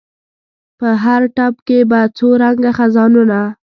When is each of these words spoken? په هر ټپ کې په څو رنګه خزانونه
په 0.79 0.89
هر 1.03 1.21
ټپ 1.35 1.55
کې 1.67 1.79
په 1.91 1.99
څو 2.17 2.27
رنګه 2.43 2.71
خزانونه 2.77 3.39